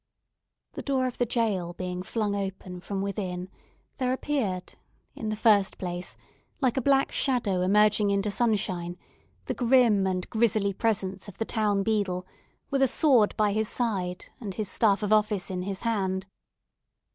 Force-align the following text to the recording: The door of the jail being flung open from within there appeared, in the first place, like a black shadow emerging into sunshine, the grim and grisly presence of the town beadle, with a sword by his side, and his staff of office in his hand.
The 0.73 0.81
door 0.81 1.05
of 1.05 1.19
the 1.19 1.27
jail 1.27 1.73
being 1.73 2.01
flung 2.01 2.35
open 2.35 2.79
from 2.81 3.03
within 3.03 3.49
there 3.97 4.13
appeared, 4.13 4.73
in 5.13 5.29
the 5.29 5.35
first 5.35 5.77
place, 5.77 6.17
like 6.59 6.75
a 6.75 6.81
black 6.81 7.11
shadow 7.11 7.61
emerging 7.61 8.09
into 8.09 8.31
sunshine, 8.31 8.97
the 9.45 9.53
grim 9.53 10.07
and 10.07 10.27
grisly 10.31 10.73
presence 10.73 11.27
of 11.27 11.37
the 11.37 11.45
town 11.45 11.83
beadle, 11.83 12.25
with 12.71 12.81
a 12.81 12.87
sword 12.87 13.37
by 13.37 13.51
his 13.53 13.69
side, 13.69 14.25
and 14.39 14.55
his 14.55 14.69
staff 14.71 15.03
of 15.03 15.13
office 15.13 15.51
in 15.51 15.61
his 15.61 15.81
hand. 15.81 16.25